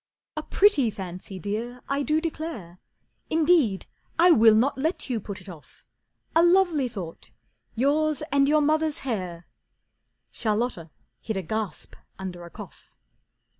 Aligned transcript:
"A 0.35 0.41
pretty 0.41 0.89
fancy, 0.89 1.37
Dear, 1.37 1.83
I 1.87 2.01
do 2.01 2.19
declare. 2.19 2.79
Indeed 3.29 3.85
I 4.17 4.31
will 4.31 4.55
not 4.55 4.75
let 4.75 5.11
you 5.11 5.19
put 5.19 5.41
it 5.41 5.47
off. 5.47 5.85
A 6.35 6.41
lovely 6.43 6.87
thought: 6.87 7.29
yours 7.75 8.23
and 8.31 8.47
your 8.49 8.61
mother's 8.61 9.01
hair!" 9.05 9.45
Charlotta 10.31 10.89
hid 11.21 11.37
a 11.37 11.43
gasp 11.43 11.95
under 12.17 12.43
a 12.45 12.49
cough. 12.49 12.95